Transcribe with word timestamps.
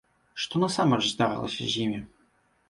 Што 0.45 0.61
насамрэч 0.63 1.01
здарылася 1.09 1.61
з 1.75 1.85
імі? 1.85 2.01